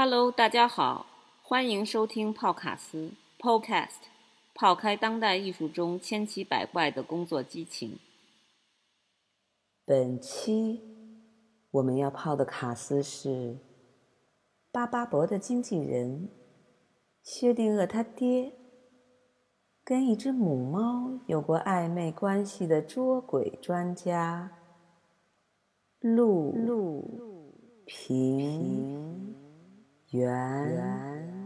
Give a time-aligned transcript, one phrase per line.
[0.00, 1.06] Hello，大家好，
[1.42, 3.96] 欢迎收听泡卡斯 Podcast，
[4.54, 7.98] 泡开当代艺术中千奇百怪的工作激情。
[9.84, 10.80] 本期
[11.72, 13.58] 我们要泡的卡斯是
[14.70, 16.28] 巴巴伯的经纪人
[17.24, 18.52] 薛定谔他爹，
[19.82, 24.52] 跟一只母猫有过暧昧关系的捉鬼专家
[25.98, 27.52] 陆陆
[27.84, 29.34] 平
[30.12, 31.37] 圆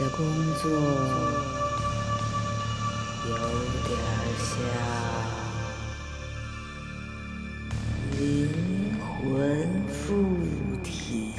[0.00, 0.70] 的工作
[3.28, 3.36] 有
[3.86, 3.92] 点
[4.38, 4.48] 像
[8.18, 8.48] 灵
[8.98, 10.24] 魂附
[10.82, 11.29] 体。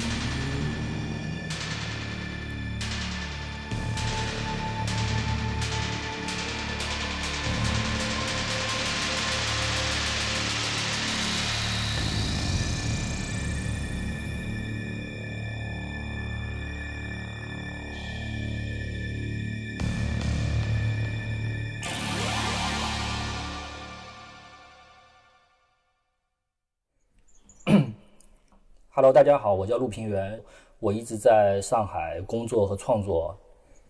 [28.94, 30.38] Hello，大家好，我叫陆平原，
[30.78, 33.34] 我一直在上海工作和创作，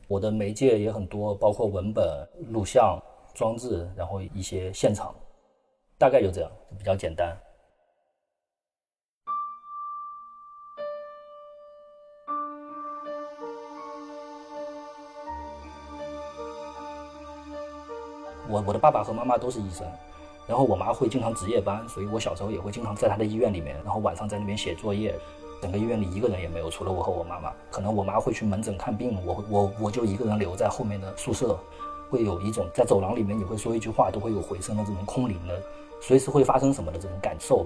[0.06, 2.06] 我的媒介也很多，包括文本、
[2.52, 3.02] 录像、
[3.34, 5.12] 装置，然后一些现场，
[5.98, 6.48] 大概就这样，
[6.78, 7.36] 比较简单。
[18.48, 19.84] 我我的爸爸和妈妈都是医生，
[20.46, 25.14] 然后我妈会经常值夜班，所以我小时候也会经常在她的医院里面，然后晚上在那边写作业。
[25.60, 27.52] 整个医院里一个人也没有，除了我和我妈妈。
[27.70, 31.56] 可能我妈会去门诊看病，我我我就一个人留在后面的宿舍，
[32.10, 35.62] 会有一种在走廊里面你会说一句话都会有回声的这种空灵的，
[36.00, 37.64] 随时会发生什么的这种感受。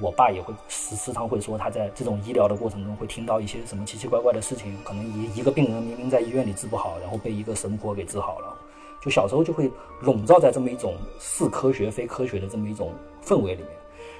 [0.00, 8.56] 我爸也会时时常会说他在这种医疗的过程中会听到一些什么奇奇怪怪的事情，可能一一个病人明明在医院里治不好，然后被一个神婆给治好了。
[9.02, 9.68] 就小时候就会
[10.00, 13.70] 笼罩在这么一种似科学非科学的这么一种氛围里面，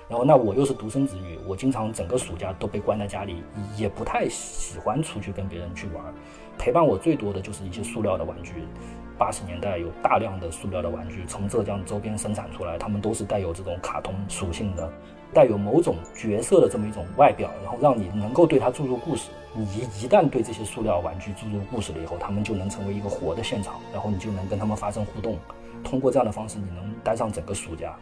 [0.08, 3.44] 然后那我又是独生子女，我经常整个暑假都被关在家里，
[3.76, 6.02] 也不太喜欢出去跟别人去玩，
[6.58, 8.54] 陪伴我最多的就是一些塑料的玩具。
[9.16, 14.90] 八十年代有大量的塑料的玩具从浙江周边生产出来，它们都是带有这种卡通属性的，
[15.32, 19.30] 带有某种角色的这么一种外表，然后让你能够对它注入故事。
[19.54, 25.38] 你一一旦对这些塑料玩具注入故事了以后，他们就能成为一个活的现场，然后你就能跟他们发生互动。
[25.84, 27.94] 通过这样的方式，你能待上整个暑假。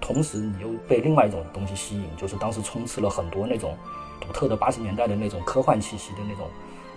[0.00, 3.74] 同时，你又被另外一种东西吸引，就是当时充斥了很多那种
[4.20, 6.46] 独特的八十年代的那种科幻气息的那种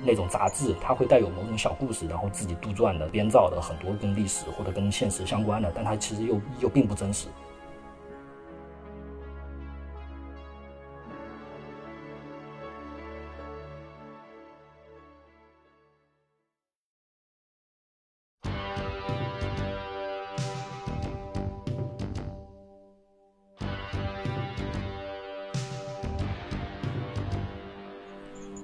[0.03, 7.27] 那种杂志，它会带有某种小故事，然后自己杜撰的、编造的很多跟历史或者跟现实相关的，但它其实又又并不真实。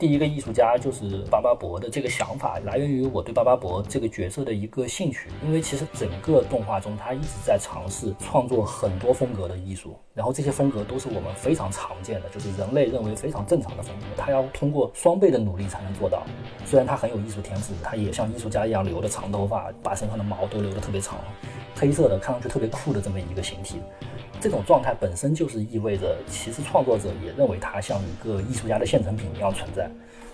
[0.01, 5.27] 第一个艺术家就是巴巴伯的这个想法，来源于我对巴巴伯这个角色的一个兴趣。
[5.45, 14.07] 因为其实整个动画中，他一直在尝试创作很多风格的艺术，然后这些风格都是我们非常常见的，就是人类认为非常正常的风格。
[14.17, 16.23] 他要通过双倍的努力才能做到。
[16.65, 21.19] 虽然他很有艺术天赋，他也像艺术家一样留的长头发，把身上的毛都留得特别长，
[21.75, 23.79] 黑色的，看上去特别酷的这么一个形体。
[24.39, 29.87] 这种状态本身就是意味着，其实创作者也认为他像一个艺术家的现成品一样存在。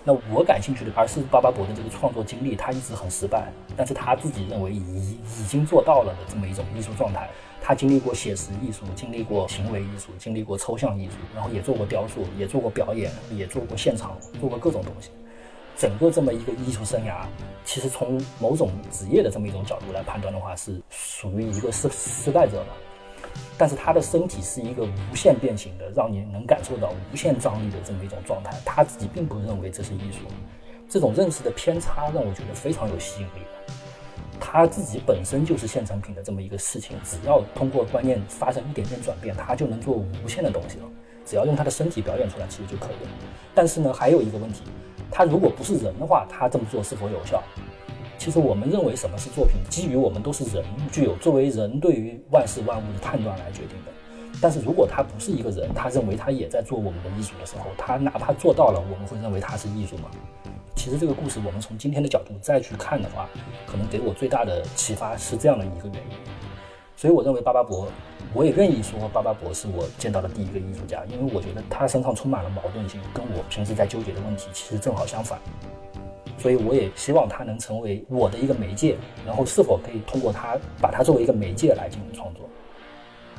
[0.04, 7.28] 那我感兴趣的，而是巴巴伯的这个创作经历，他一直很失败，但是他自己认为已已经做到了的这么一种艺术状态。
[7.60, 15.10] 他经历过写实艺术，经历过行为艺术，经历过抽象艺术，然后也做过雕塑，也做过表演，也做过现场，做过各种东西。
[15.76, 17.26] 整个这么一个艺术生涯，
[17.64, 22.66] 其实从某种职业的这么一种角度来判断的话，是属于一个失失败者的。
[23.56, 28.56] 但是他的身体是一个无限变形的，让你能感受到无限张力的这么一种状态。
[28.64, 30.18] 他自己并不认为这是艺术，
[30.88, 33.42] 这种认识的偏差让我觉得非常有吸引力。
[34.40, 40.84] 他自己本身就是现成品的这么一个事情，只要通过观念发生一点点转变，他就能做无限的东西了。
[41.26, 43.10] 只要用他的身体表演出来，其实就可以了。
[43.54, 44.62] 但是呢，还有一个问题，
[45.10, 47.42] 他如果不是人的话，他这么做是否有效？
[48.18, 53.92] 其实我们认为什么是作品，基于我们都是人，具有作为人对于万事万物的判断来决定的。
[54.40, 60.10] 但是如果他不是一个人，他认为他也在做我们的艺术的时候，他哪怕做到了，我们会认为他是艺术吗？
[60.76, 63.28] 其实这个故事，我们从今天的角度再去看的话，
[63.66, 66.16] 可能给我最大的启发是这样的一个原因。
[66.96, 67.86] 所以我认为巴巴伯，
[68.34, 75.38] 我也愿意说巴巴伯是我见到的第一个艺术家，因为我觉得他身上充满了矛盾性，跟我平时在纠结的问题其实正好相反。
[76.38, 78.96] 所以我也希望他能成为我的一个媒介，
[79.26, 82.48] 然后是否可以通过他把他作为一个媒介来进行创作，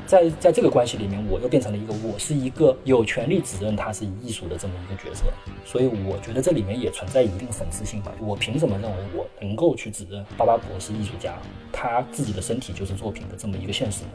[0.06, 5.26] 在在这个关系里面，我又变成了一个我是一个有权利指认他是艺术的这么一个角色，
[5.66, 8.12] 所以我觉得这里面也存在一定讽刺性吧。
[8.20, 11.38] 我凭什么认为我能够去指认巴巴博是艺术家，
[11.72, 14.12] 他自己的身体就是作品的这么一个现实呢？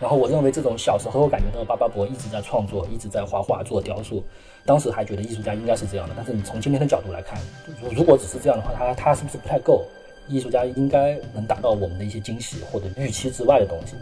[0.00, 4.24] 然后我认为这种小时候感觉到巴巴伯一直在创作，一直在画画做雕塑，
[4.64, 6.14] 当时还觉得艺术家应该是这样的。
[6.16, 7.38] 但是你从今天的角度来看，
[7.82, 9.84] 如如果只是这样的话，他他是不是不太够？
[10.26, 13.96] 艺术家应该能达到我们的一些惊喜或者预期之外的东西。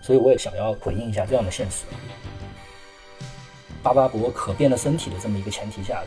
[0.00, 1.84] 所以我也想要回应一下这样的现实。
[3.82, 6.02] 巴巴伯可变的身体的这么一个前提下，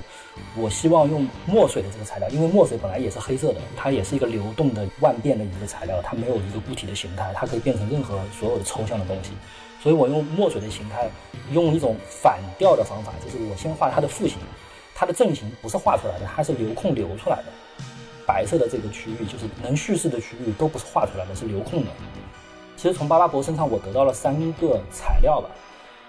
[0.56, 9.31] 我希望用墨水的这个材料，因为墨水本来也是黑色的，它也是一个流动的万变的一个材料，它没有一个固体的形态，它可以变成任何所有的抽象的东西。
[9.83, 11.10] 所以我用墨水的形态，
[11.51, 14.38] 用一种反调的方法，就是我先画它的负形，
[14.95, 17.45] 它的正形不是画出来的，它是留空留出来的。
[18.25, 21.92] 白色的这个区域就是能叙事的区域，都不是画出来的，是留空的。
[22.75, 25.50] 其实从巴巴伯身上我得到了三个材料吧。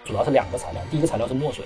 [0.07, 1.65] 主要是两个材料，第一个材料是墨水，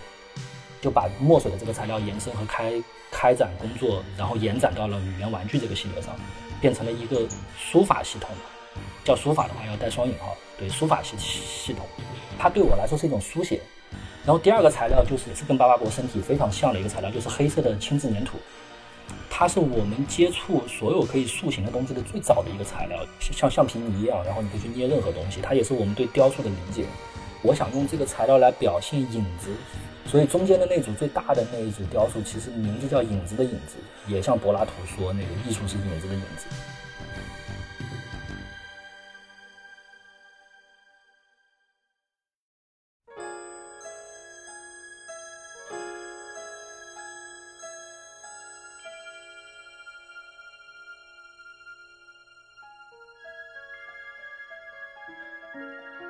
[0.80, 2.72] 就把墨水的这个材料延伸和开
[3.10, 6.16] 开展工作，然后延展到了语言玩具这个系列上，
[6.60, 7.28] 变成了一个
[7.58, 8.30] 书法系统，
[9.04, 11.84] 叫书法的话要带双引号，对，书法系系统，
[12.38, 13.60] 它对我来说是一种书写。
[14.24, 18.38] 然后第二个材料就是也是跟巴巴博身体非常像的一个材料，就是黑色的轻质粘土，
[19.30, 26.84] 它是我们接触所有可以塑形的东西的最早的一个材料，像橡皮泥一样，然后你可以去捏任何东西，它也是我们对雕塑的理解。
[27.42, 29.48] 我想用这个材料来表现影子，
[30.06, 33.76] 所以中间的那组最大的那一组雕塑，其实名字叫“影子的影子”，
[34.06, 36.46] 也像柏拉图说那个艺术是影子的影子。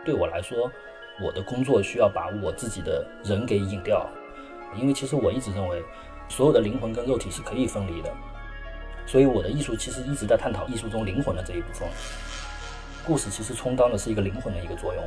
[0.05, 0.71] 对我来说。
[1.23, 4.09] 我的工作需要把我自己的人给引掉，
[4.77, 5.83] 因为其实我一直认为，
[6.29, 8.11] 所有的灵魂跟肉体是可以分离的，
[9.07, 11.89] 所以我的艺术其实一直在探讨艺术中灵魂的这一部分。
[13.07, 15.03] 故事其实充当的是一个灵魂的一个作用，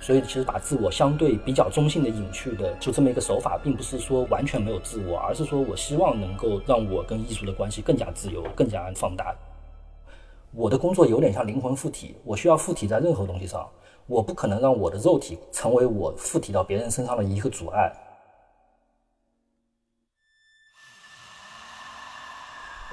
[0.00, 9.34] 所以其实把自我相对比较中性的隐去的，就这么一个手法，并不是说完全没有自我，而是说我希望能够让我跟艺术的关系更加自由、更加放大。
[10.52, 13.68] 我的工作有点像灵魂附体，我需要附体在任何东西上。
[14.06, 17.92] 我不可能让我的肉体成为我附体到别人身上的一个阻碍。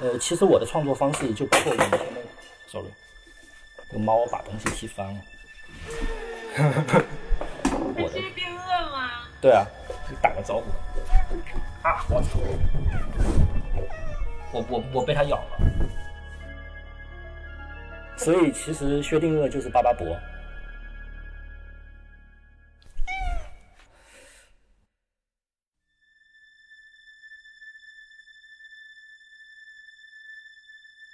[0.00, 2.24] 呃，其实我的创作方式就包括我们前面
[2.66, 2.88] ，sorry，
[3.88, 5.20] 这个猫把东西踢翻了。
[7.96, 8.20] 我的。
[8.34, 9.10] 变饿吗？
[9.40, 9.66] 对啊，
[10.08, 10.64] 你打个招呼。
[11.86, 12.04] 啊！
[12.08, 12.38] 我操！
[14.52, 15.58] 我我我被它咬了。
[18.16, 20.06] 所以其实薛定谔就是巴巴伯。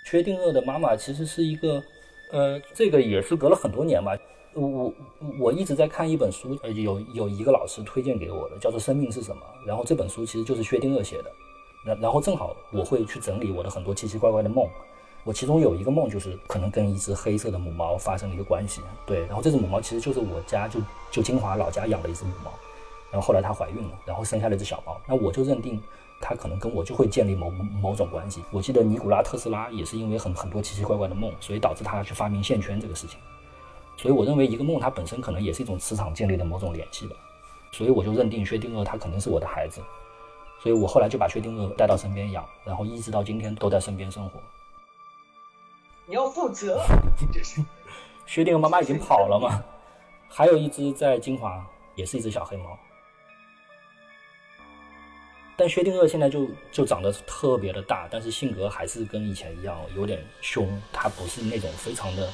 [0.09, 1.83] 薛定谔的妈妈其实是一个，
[2.33, 4.17] 呃，这个也是隔了很多年吧。
[4.55, 4.95] 我我
[5.39, 9.43] 我一直在看一本书，呃，有有一个老师推荐给我的，叫做《生命是什么》。
[9.67, 11.31] 然后这本书其实就是薛定谔写的。
[11.85, 14.67] 然然后正好我会去整理我的很多奇奇怪怪的梦。
[15.25, 18.81] 我其中有一个梦就是可能跟一只黑色的母猫发生了一个关系。
[19.05, 22.51] 对，然后这只母猫其实就是我家就就金华老家养的一只母猫。
[23.13, 24.99] 然后后来她怀孕了，然后生下了一只小猫。
[25.07, 25.79] 那我就认定。
[26.21, 28.43] 他可能跟我就会建立某某种关系。
[28.51, 33.19] 我记得尼古拉特斯拉也是因为很很多奇奇怪怪的梦，所以导致他去发明线圈这个事情。
[33.97, 37.17] 所以我认为一个梦它本身可能也是一种磁场建立的某种联系吧。
[37.73, 39.81] 所以我就认定薛定谔他肯定是我的孩子。
[40.61, 44.41] 所以我后来就把薛定谔带到身边养，然后一直到今天都在身边生活。
[46.07, 46.81] 你要负责。
[48.27, 49.63] 薛定谔妈妈已经跑了嘛？
[50.29, 52.79] 还有一只在金华，也是一只小黑猫。
[55.59, 60.69] 但薛定谔现在就就长得特别的大，但是性格还是跟以前一样，有点凶。
[60.93, 62.31] 它不是那种非常的、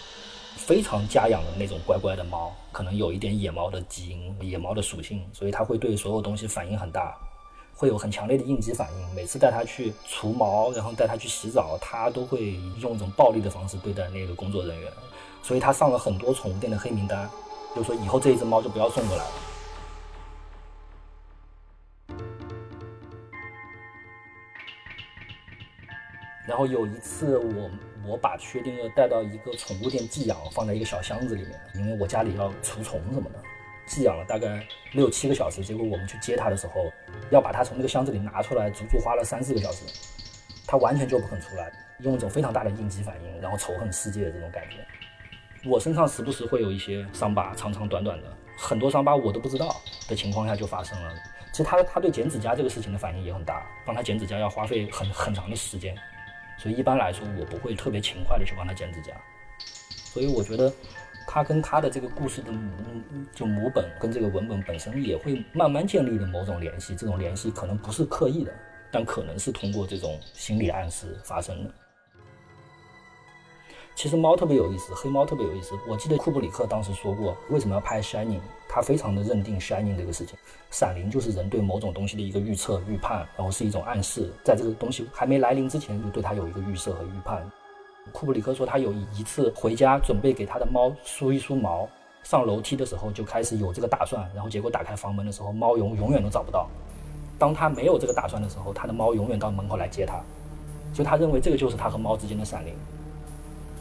[0.56, 7.16] 非常家养的那种乖乖的猫，可能有一点野猫的基因、野猫的属性，所以它会对所有东西反应很大，
[7.74, 9.14] 会有很强烈的应激反应。
[9.14, 12.52] 每次带它去除毛，然后带它去洗澡，它都会
[12.82, 14.92] 用一种暴力的方式对待那个工作人员，
[15.42, 17.26] 所以它上了很多宠物店的黑名单，
[17.74, 19.30] 就说以后这一只猫就不要送过来了。
[26.46, 27.70] 然后有一次，我
[28.06, 33.42] 我把薛定谔带到一个宠物店寄养，放在一个小箱子里面，因为我家里要除虫什么的。
[33.86, 36.90] 寄养了大概六七个小时，结果我们去接它的时候，
[37.30, 39.84] 要把它从那个箱子里拿出来，足足花了三四个小时。
[40.66, 41.70] 它完全就不肯出来，
[42.00, 44.76] 用一种非常大的应激反应，然后仇恨世界的这种感觉。
[45.68, 49.76] 我身上时不时会有一些伤疤，长长短短的，很多伤疤我都不知道
[50.08, 51.14] 的情况下就发生了。
[51.52, 55.94] 其实它它对剪指甲这个事情的反应也很大，帮它剪指甲要花费很很长的时间。
[56.58, 59.12] 所以一般来说，我不会特别勤快的去帮他剪指甲。
[60.12, 60.72] 所以我觉得，
[61.26, 62.70] 他跟他的这个故事的母
[63.34, 66.94] 就母本跟这个文本本身也会慢慢建立的某种联系。
[66.94, 68.52] 这种联系可能不是刻意的，
[68.90, 71.70] 但可能是通过这种心理暗示发生的。
[73.94, 75.78] 其实猫特别有意思，黑猫特别有意思。
[75.86, 78.38] 我记得库布里克当时说过，为什么要拍《Shining》？
[78.68, 80.36] 他非常的认定《Shining》这个事情，
[80.70, 87.48] 闪灵就是人对某种东西的一个预测、预判，然后是一种暗示，在这个东西还没来临之前，就对它有一个预设和预判。
[88.10, 91.88] 库布里克说，他有一次回家准备给他的猫梳一梳毛，
[92.24, 96.68] 上楼梯的时候就开始有这个打算，然后结果打开房门的时候，猫永永远都找不到。
[97.38, 100.20] 当他没有这个打算的时候，他的猫永远到门口来接他，
[100.92, 102.74] 所以他认为这个就是他和猫之间的闪灵。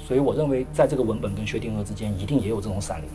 [0.06, 3.10] 所以我认为，在这个文本跟薛定谔之间，一定也有这种闪灵。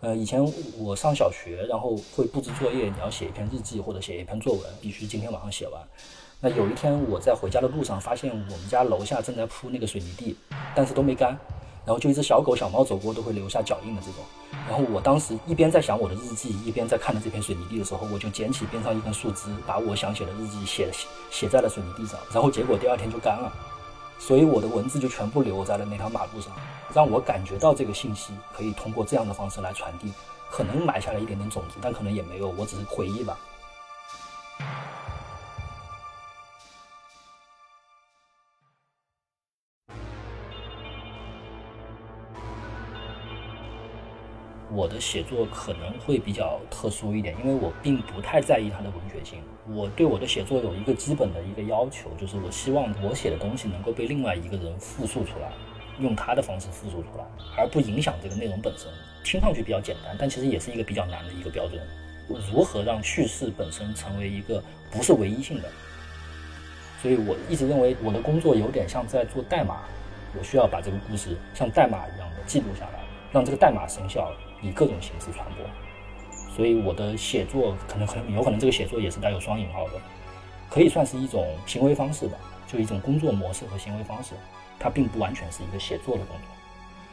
[0.00, 0.42] 呃，以前
[0.78, 5.82] 我上小学，然后会布置作业，你要写一篇日记或者写一篇作文，必须今天晚上写完。
[6.40, 10.36] 那有一天我在回家的路上，发现我们家楼下正在铺那个水泥地，
[10.74, 11.38] 但是都没干。
[11.88, 14.22] 然后就一只小狗、小猫走过都会留下脚印的这种。
[14.68, 20.90] 然后我当时一边在想我的日记，一边在看着这片水泥地的时候，我就捡起边上一根树枝，把我想写的日记写
[21.30, 22.20] 写在了水泥地上。
[22.30, 23.50] 然后结果第二天就干了，
[24.18, 26.52] 所以我的文字就全部留在了那条马路上，
[26.92, 30.12] 让我感觉到这个信息可以通过这样的方式来传递，
[30.50, 33.38] 可能埋下了一点点种子，但可能也没有，我只是回忆吧。
[44.70, 49.40] 我的写作可能会比较特殊一点，因为我并不太在意它的文学性。
[49.66, 55.50] 我对我的写作有一个基本的一个要求，就是我希望我写的东西能够被另外一个人复述出来，
[56.00, 57.24] 用他的方式复述出来，
[57.56, 58.90] 而不影响这个内容本身。
[59.24, 61.80] 听上去比较简单，但其实也是一个比较难的一个标准。
[62.52, 65.68] 如何让叙事本身成为一个不是唯一性的？
[67.02, 69.82] 所以我一直认为我的工作有点像在做代码，
[70.38, 73.00] 我需要把这个故事像代码一样的记录下来，
[73.32, 74.30] 让这个代码生效。
[74.62, 75.64] 以各种形式传播，
[76.54, 79.92] 所以我的写作可能很有可能这个写作也是带有双引号的，
[80.68, 82.36] 可以算是一种行为方式吧，
[82.66, 84.34] 就一种工作模式和行为方式，
[84.78, 86.48] 它并不完全是一个写作的工作，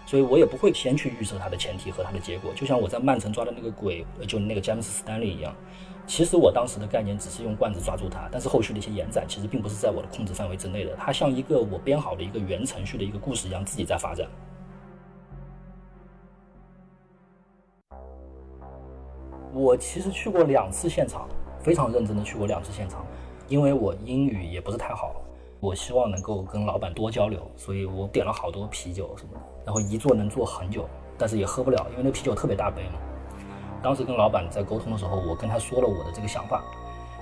[0.06, 5.56] 所以我也不会先去预设它的前提和它的结果，就像我在曼城抓的那个鬼，就那个詹姆斯·斯丹利一样，
[6.08, 14.28] 其实我当时的概念只是用罐子抓住它，但是后续的一些延展其实并不是在我的控制范围之内的，它像一个我编好的一个原程序的一个故事一样自己在发展。
[19.56, 21.30] 我其实去过两次现场，
[21.62, 23.06] 非常认真的去过两次现场，
[23.48, 25.16] 因为我英语也不是太好，
[25.62, 30.86] 我希望能够跟老板多交流，所以我点了好多啤酒什么的，然后一坐能坐很久，
[31.18, 33.00] 但是也喝不了，因为那啤酒特别大杯嘛。
[33.82, 36.62] 当时跟老板在沟通的时候，我跟他说了我的这个想法，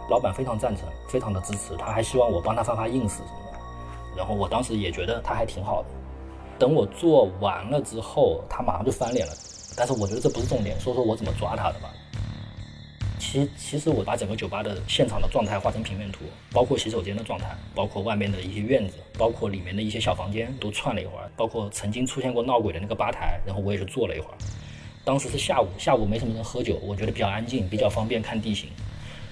[0.10, 3.60] 老板非常赞成，非常的支持，他还希望我帮他发发 ins 什么的，
[4.18, 5.90] 然后我当时也觉得他还挺好的。
[6.58, 9.34] 等我做完了之后，他马上就翻脸了，
[9.78, 11.90] 但是我觉得这不是重点，说说我怎么抓他的吧。
[13.24, 24.38] 其其实我把整个酒吧的现场的状态画成平面图，包括洗手间的状态，包括外面的一些院子，包括里面的一些小房间都串了一会儿，包括曾经出现过闹鬼的那个吧台，然后我也是坐了一会儿。
[25.06, 28.70] 当时是下午，下午没什么人喝酒，我觉得比较安静，比较方便看地形。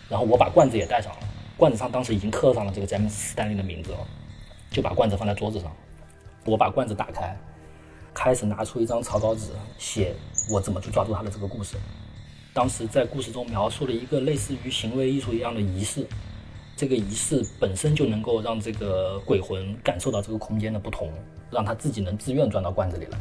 [0.09, 1.19] 然后我把罐子也带上了，
[1.57, 4.07] 罐子上当时已经刻上了这个詹姆斯·斯丹利的名字了，
[4.71, 5.69] 就把罐子放在桌子上。
[6.45, 7.37] 我把罐子打开，
[8.13, 10.15] 开始拿出一张草稿纸，写
[10.49, 11.75] 我怎么去抓住他的这个故事。
[12.53, 16.05] 当时在故事中描述了一个类似于行为艺术一样的仪式，
[16.75, 21.09] 这个仪式本身就能够让这个鬼魂感受到这个空间的不同，
[21.49, 23.17] 让他自己能自愿钻到罐子里来。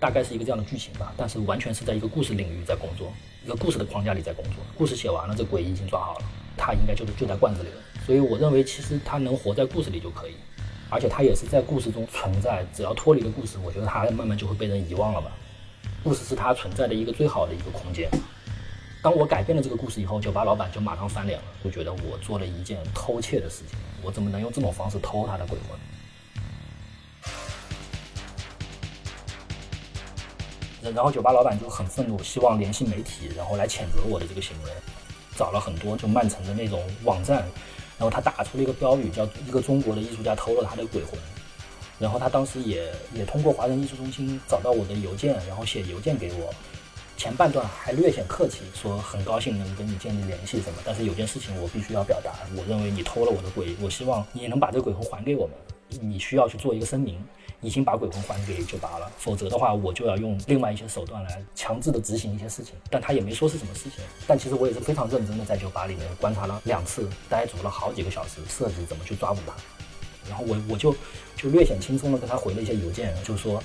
[0.00, 3.12] 大概是一个这样的剧情吧，但是完全是在一个故事领域在工作，
[3.44, 4.54] 一个故事的框架里在工作。
[4.76, 6.24] 故事写完了，这鬼已经抓好了，
[6.56, 7.76] 他应该就是就在罐子里了。
[8.04, 10.32] 所以我认为，其实他能活在故事里就可以，
[10.90, 12.66] 而且他也是在故事中存在。
[12.74, 15.30] 只要脱离了故事，我觉得他慢慢就会被人遗忘了吧。
[16.02, 18.10] 故事是他存在的一个最好的一个空间。
[19.00, 23.78] 当我改变了这个故事以后，酒吧老板就马上翻脸了，就觉得我做了一件偷窃的事情。
[24.02, 25.78] 我怎么能用这种方式偷他的鬼魂？
[30.94, 34.70] 然后酒吧老板就很愤怒，希望联系媒体，然后来谴责我的这个行为。
[35.36, 37.46] 找了很多就曼城的那种网站，
[37.98, 41.16] 然后他打出了一个标语，叫一个中国的艺术家偷了他的鬼魂。
[42.00, 46.52] 然后他当时也也通过华人艺术中心找到我的邮件，然后写邮件给我。
[47.18, 55.54] 前半段还略显客气，说很高兴能跟你建立联系什么，但是有件事情我必须要表达，我认为你偷了我的鬼，我希望你能把这个鬼魂还给我们。
[56.00, 57.18] 你需要去做一个声明，
[57.60, 62.74] 已经把鬼魂还给酒吧了，否则的话我就要用另外一些手段来强制的执行一些事情。
[62.88, 69.52] 但他也没说是什么事情，但其实我也是非常认真的在酒吧里面观察了两次，呆足了好几个小时，设计怎么去抓捕他。
[70.28, 70.94] 然后我我就
[71.34, 73.60] 就略显轻松的跟他回了一些邮件，就说。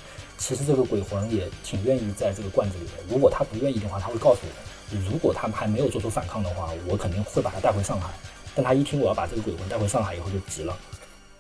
[0.46, 2.92] 其实这个鬼魂也挺愿意在这个罐子里的。
[3.08, 4.98] 如果他不愿意的话，他会告诉我。
[5.10, 8.10] 如果他们还没有做出反抗的话，我肯定会把他带回上海。
[8.54, 10.78] 但他一听我要把这个鬼魂带回上海以后，就急了，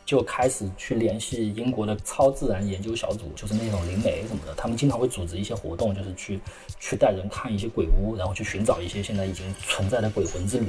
[0.05, 4.55] 就开始去联系英国的超自然研究小组，就是那种灵媒什么的。
[4.55, 6.39] 他们经常会组织一些活动，就是去
[6.79, 10.67] 去带人看一些鬼屋，然后去寻找一些现在已经存在的鬼魂之旅。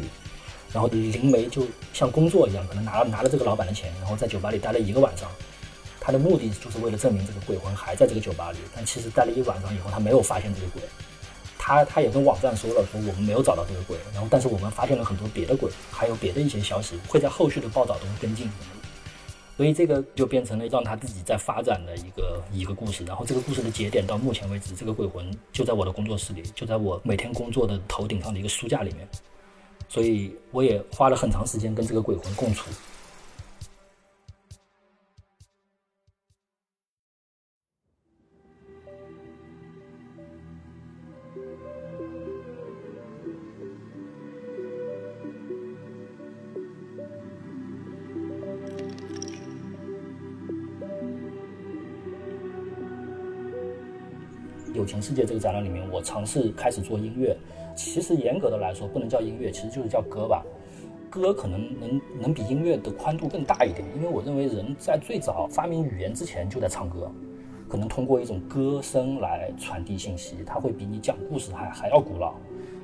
[0.73, 1.62] 然后灵媒就
[1.93, 5.31] 像工作一样，可能拿了拿了这个老板的钱，然后在酒吧里待了一个晚上。
[6.05, 10.83] 他的目的就是为了证明这个鬼魂还在这个酒吧里，但其实待了一晚上以后，他没有发现这个鬼。
[11.59, 18.51] 他他也跟网站说了，说我们没有找到这个鬼，然后但是我们发现了很多别的鬼，还有别的一些消息会在后续的报道中跟进。
[19.57, 23.03] 所以这个就变成了让他自己在发展的一个一个故事。
[23.05, 29.09] 然后这个故事的节点到目前为止，这个鬼魂就在我的工作室里，就在我每天工作的头顶上的一个书架里面。
[29.88, 32.69] 所以我也花了很长时间跟这个鬼魂共处。
[55.14, 57.37] 世界这个展览里面，我尝试开始做音乐。
[57.77, 60.44] 其实严格的来说，不能叫音乐，其实就是叫歌吧。
[61.09, 67.09] 歌可能能能比音乐的宽度更大一点，因为我认为人在最早发明语言之前就在唱歌，
[67.68, 72.35] 可能通过一种歌声来传递信息，它会比你讲故事还还要古老。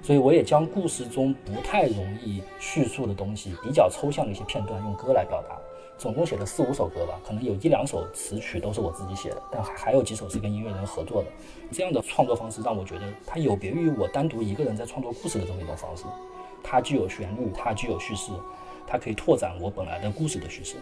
[0.01, 5.59] 所以我也将故事中不太容易叙述的东西，比较抽象的一些片段，用歌来表达。
[6.01, 11.29] 总共写了四五首歌吧，可能有一两首词曲都是我自己写的，但还有几首是跟音乐人合作的。
[11.71, 16.05] 这样的创作方式让我觉得它有别于我单独一个人在创作故事的这么一种方式。
[16.65, 18.33] 它具有旋律，它具有叙事，
[18.87, 20.77] 它可以拓展我本来的故事的叙事。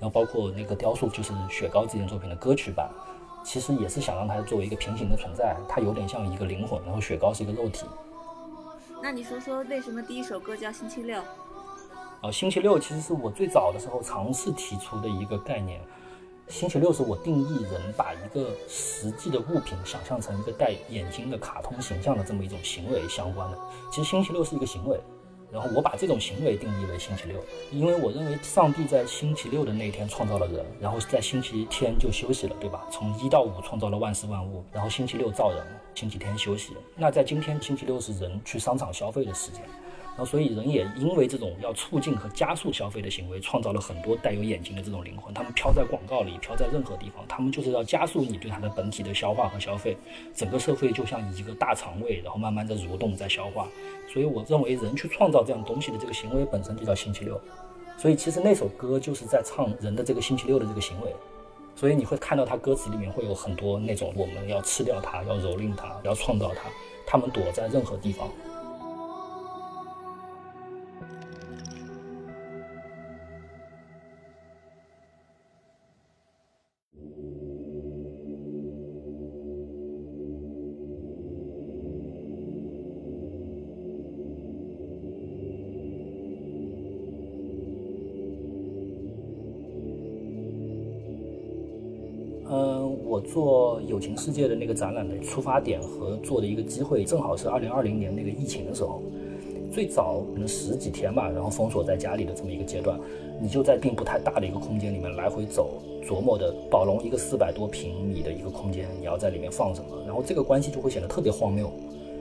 [0.00, 2.90] 然后包括那个雕塑，就是雪糕这件作品的歌曲版，
[3.44, 7.84] 其实也是想让它作为一个平行的存在，它有点像一个灵魂，然后雪糕是一个肉体。
[9.02, 11.20] 那你说说为什么第一首歌叫星期六？
[12.20, 15.80] 呃，星期六其实是我最早的时候尝试提出的一个概念。
[16.48, 23.58] 星期六是我定义人把一个实际的物品想象成一个带眼睛的卡通形象的这么一种行为相关的。
[23.92, 24.98] 其实星期六是一个行为，
[25.52, 27.38] 然后我把这种行为定义为星期六，
[27.70, 32.84] 因为我认为上帝在星期六的那一天创造了人，然后在星期天就休息了，对吧？
[32.90, 36.74] 从一到五创造了万事万物，然后星期六造人，星期天休息。
[36.96, 39.62] 那在今天，星期六是人去商场消费的时间。
[40.18, 45.32] 然后，所以人也因为这种要促进和加速消费的行为，创造了很多带有眼睛的这种灵魂。
[45.32, 49.96] 他们飘在广告里，飘在任何地方，他们就是要加速你对它的本体的消化和消费。
[50.34, 53.68] 整个社会就像一个大肠胃，然后慢慢的蠕动在消化。
[54.12, 57.40] 所以，我认为人去创造这样东西的这个行为本身就叫星期六。
[57.96, 61.14] 所以，其实那首歌就是在唱人的这个星期六的这个行为。
[61.76, 66.68] 所以你会看到它歌词里面会有很多那种我们要吃掉它，要蹂躏它，要创造它。
[67.06, 68.28] 他们躲在任何地方。
[93.32, 99.02] 做友情世界的那个展览的出发点和做的一个机会，正好是二零二零年那个疫情的时候，
[99.72, 102.98] 最早可能十几天吧，然后封锁在家里的这么一个阶段，
[103.40, 111.70] 你就在并不太大的一个空间里面来回走，琢磨的宝龙一个四百多平米的一个空间，你要在里面放什么，然后这个关系就会显得特别荒谬，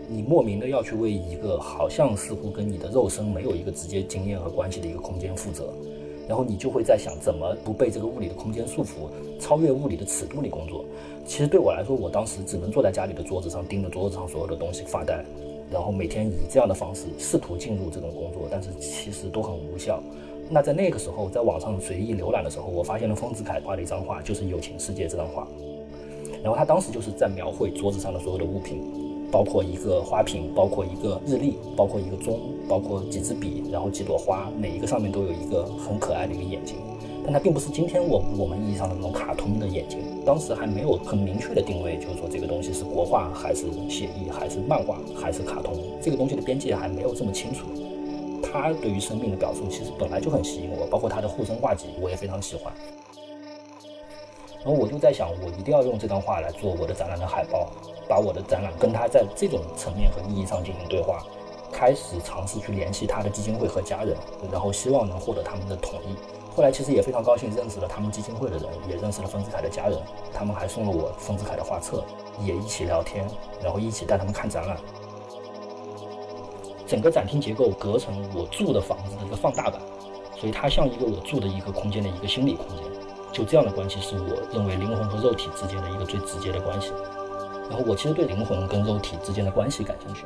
[0.10, 5.74] 你莫名的要去为一个好像似乎跟你的肉身没有一个直接经验和关系的一个空间负责。
[6.28, 9.10] 然后你就会在想，怎么不被这个物理的空间束缚，
[9.40, 10.84] 超越物理的尺度里工作。
[11.26, 15.24] 其实对我来说，我当时只能坐在家里的桌子上，盯着桌子上所有的东西发呆，
[15.72, 20.02] 然后每天以这样的方式试图进入这种工作，但是其实都很无效。
[20.50, 25.48] 那在那个时候，在网上随意浏览的时候，我发现了丰子恺画的一张画，就是《友情世界》这张画。
[26.42, 29.07] 然后他当时就是在描绘桌子上的所有的物品。
[29.32, 36.78] 包括一个花瓶，包括一个日历，包括一个钟，包括几支笔，然后几朵花，每一个上面都有一个很可爱的一个眼睛，
[37.24, 47.66] 但它并不是今天我我们意义上的那种卡通的眼睛，当时还没有很明确的定位，就是说这个东西是国画还是写意还是漫画还是卡通，这个东西的边界还没有这么清楚。
[48.42, 52.72] 它对于生命的表述其实本来就很吸引我，包括它的护身画集我也非常喜欢。
[54.67, 57.69] 然后我就在想，我一定要用这张画来做我的展览的海报。
[58.06, 61.23] 把我的展览跟他在这种层面和意义上进行对话，
[61.71, 64.13] 开始尝试去联系他的基金会和家人，
[64.51, 66.17] 然后希望能获得他们的同意。
[66.53, 69.97] 后来其实也非常高兴认识了他们基金会的人，也认识了丰子恺的家人，
[70.34, 72.03] 他们还送了我丰子恺的画册，
[72.41, 73.25] 也一起聊天，
[73.63, 74.77] 然后一起带他们看展览。
[76.86, 79.82] 整个展厅结构隔成我住的房子的一个放大版，
[80.36, 82.97] 所以它像一个我住的一个空间的一个心理空间。
[83.38, 86.89] 就这样的关系是我认为灵魂和肉体之间的一个最直接的关系。
[87.69, 90.23] 然后我其实对灵魂跟肉体之间的关系感兴趣。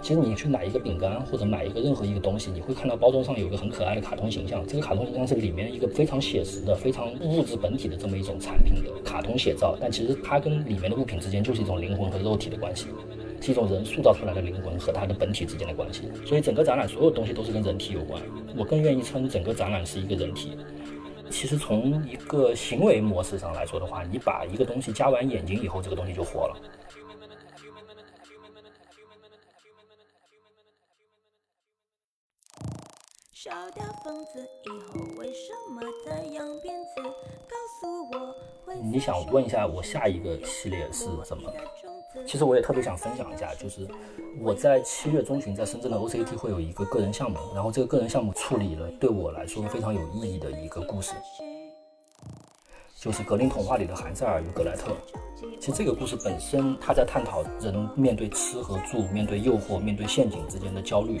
[0.00, 4.66] 其实你去买一个饼干或者买一个任何一个东西，你会看到包装上有一个很可爱的卡通形象。
[4.66, 9.76] 这个卡通形象是里面一个非常写实的、非常物质本体的这么一种产品的卡通写照。
[9.78, 12.86] 但其实它跟里面的物品之间就是一种灵魂和肉体的关系，
[13.42, 16.04] 是一种人塑造出来的灵魂和它的本体之间的关系。
[16.24, 18.22] 所以整个展览所有东西都是跟人体有关。
[18.56, 20.56] 我更愿意称整个展览是一个人体。
[21.30, 26.56] 其实从一个行为模式上来说的话，你把一个东西加完眼睛以后，这个东西就活了。
[33.32, 35.82] 烧掉疯子以后为什么
[36.62, 37.02] 鞭子？
[37.02, 38.34] 告诉我。
[38.82, 41.52] 你想问一下我下一个系列是什么？
[42.26, 43.86] 其实我也特别想分享一下，就是
[44.40, 51.12] 我在七月中旬在深圳的 OCT 会有一个个人项目，然后这个个人项目处理了对我来说非常有意义的一个故事。
[52.96, 54.92] 就是格林童话里的韩塞尔与格莱特。
[55.60, 61.20] 其实这个故事本身，他在探讨人面对吃和住、面对诱惑、面对陷阱之间的焦虑。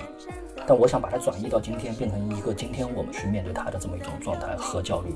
[0.66, 5.12] 但我想把它转移到今天，变成一个今天我们去面对它的这么一种状态和焦虑。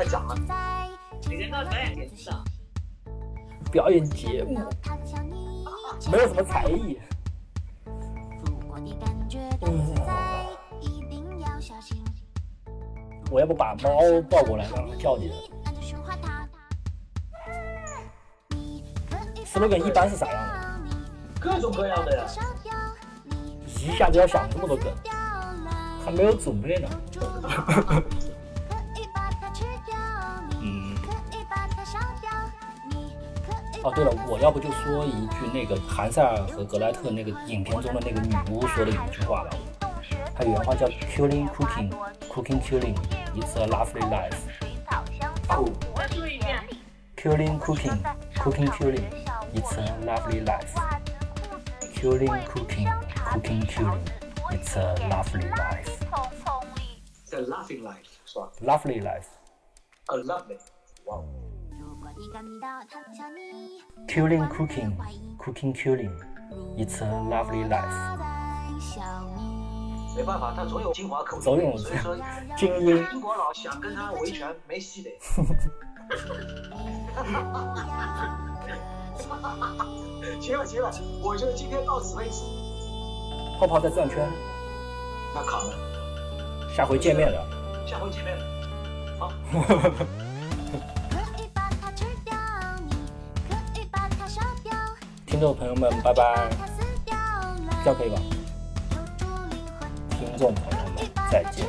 [0.00, 0.34] 他讲了。
[3.70, 4.58] 表演节目，
[6.10, 6.98] 没有什么才艺。
[7.86, 7.94] 嗯，
[13.30, 13.90] 我要不把猫
[14.28, 15.30] 抱过来，让它叫你。
[19.44, 20.60] slogan 一般是啥样的？
[21.40, 22.24] 各种各样的呀。
[23.66, 24.92] 一下子要想这么多梗，
[26.04, 26.88] 还没有准备呢。
[33.82, 39.50] 哦，对了，我要不就说一句那个韩塞尔和格莱特那个影片中的那个女巫说的一句话吧。
[40.34, 41.90] 它原话叫 “Killing, cooking,
[42.28, 42.94] cooking, killing,
[43.34, 44.36] it's a lovely life.”
[45.96, 46.62] 再说一遍。
[47.16, 47.98] Killing, cooking,
[48.36, 49.04] cooking, killing,
[49.54, 50.74] it's a lovely life.
[51.94, 52.88] Killing, cooking,
[53.32, 54.00] cooking, killing,
[54.50, 55.90] it's a lovely life.
[57.32, 59.26] A lovely life 是吧？Lovely life.
[60.06, 60.58] A lovely.
[61.04, 61.24] Wow.
[64.06, 64.94] Killing, cooking,
[65.38, 66.12] cooking, killing,
[66.76, 68.18] it's a lovely life.
[70.14, 72.16] 没办法，他总有精华口总有所以说
[72.56, 72.96] 精英。
[73.14, 75.10] 英国佬想跟他维权没戏的。
[80.40, 80.90] 行了行了，
[81.22, 82.42] 我就今天到此为止。
[83.58, 84.28] 泡泡在转圈，
[85.34, 85.74] 那卡了，
[86.76, 87.46] 下回见面了。
[87.86, 88.44] 下回见面了。
[89.18, 89.32] 好。
[95.40, 96.50] 听众朋友们，拜拜，
[97.82, 98.20] 这样可以吧？
[100.10, 101.64] 听众朋友们，再见。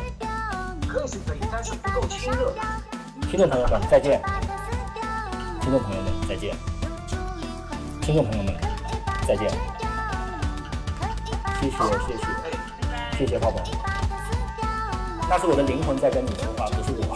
[3.30, 4.22] 听众朋友们，再见。
[5.62, 6.54] 听众朋友们，再见。
[8.02, 8.54] 听众朋友们，
[9.26, 9.50] 再见。
[11.62, 12.24] 谢谢谢谢
[13.20, 13.64] 谢谢泡泡，
[15.30, 17.11] 那是我的灵魂在跟你说话，不是我。